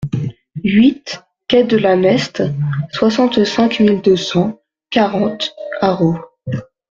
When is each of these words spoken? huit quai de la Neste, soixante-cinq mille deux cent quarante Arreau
huit 0.63 1.21
quai 1.47 1.63
de 1.63 1.77
la 1.77 1.95
Neste, 1.95 2.41
soixante-cinq 2.91 3.81
mille 3.81 4.01
deux 4.01 4.15
cent 4.17 4.59
quarante 4.89 5.53
Arreau 5.79 6.17